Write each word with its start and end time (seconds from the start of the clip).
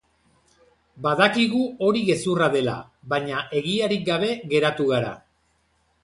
Badakigu 1.05 1.59
hori 1.87 1.99
gezurra 2.07 2.47
dela, 2.55 2.73
baina 3.13 3.43
egiarik 3.61 4.05
gabe 4.07 4.31
geratu 4.55 4.87
gara. 4.93 5.13